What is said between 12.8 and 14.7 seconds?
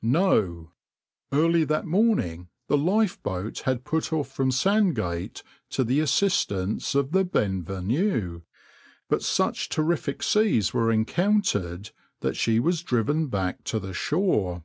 driven back to the shore.